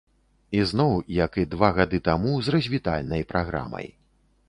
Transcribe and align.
І 0.59 0.63
зноў, 0.71 0.93
як 1.17 1.37
і 1.45 1.45
два 1.53 1.69
гады 1.77 2.01
таму, 2.09 2.35
з 2.47 2.57
развітальнай 2.59 3.31
праграмай. 3.35 3.87